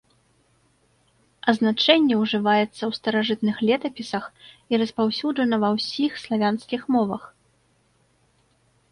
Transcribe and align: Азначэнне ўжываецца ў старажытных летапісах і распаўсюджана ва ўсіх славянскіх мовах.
Азначэнне 1.51 2.15
ўжываецца 2.21 2.71
ў 2.85 2.91
старажытных 2.99 3.55
летапісах 3.69 4.25
і 4.73 4.79
распаўсюджана 4.83 5.55
ва 5.65 5.69
ўсіх 5.75 6.11
славянскіх 6.23 6.81
мовах. 6.97 7.23